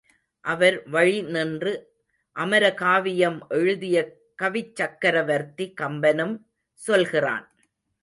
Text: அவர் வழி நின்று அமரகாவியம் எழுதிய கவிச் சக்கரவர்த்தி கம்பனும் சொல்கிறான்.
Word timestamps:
அவர் 0.45 0.77
வழி 0.87 1.21
நின்று 1.21 1.73
அமரகாவியம் 2.35 3.39
எழுதிய 3.49 3.97
கவிச் 4.35 4.75
சக்கரவர்த்தி 4.75 5.73
கம்பனும் 5.81 6.35
சொல்கிறான். 6.73 7.47